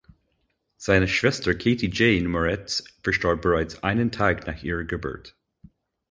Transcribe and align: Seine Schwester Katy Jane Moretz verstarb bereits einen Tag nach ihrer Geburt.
Seine 0.77 1.07
Schwester 1.07 1.53
Katy 1.53 1.91
Jane 1.93 2.27
Moretz 2.27 2.83
verstarb 3.03 3.43
bereits 3.43 3.83
einen 3.83 4.11
Tag 4.11 4.47
nach 4.47 4.63
ihrer 4.63 4.83
Geburt. 4.83 5.37